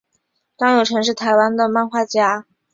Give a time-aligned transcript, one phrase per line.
[0.57, 2.47] 张友诚是台湾的漫画家。